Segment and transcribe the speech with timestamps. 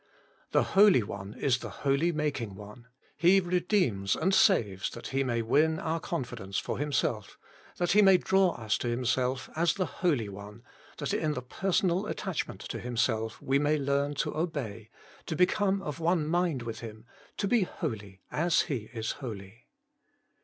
[0.49, 5.43] The Holy One is the Holy making One: He redeems and saves that He may
[5.43, 7.37] win our confidence for Himself,
[7.77, 10.63] that He may draw us to Himself as the Holy One,
[10.97, 14.89] that in the personal attachment to Him self we may learn to obey,
[15.27, 17.05] to become of one mind with Him,
[17.37, 19.67] to be holy as He is holy.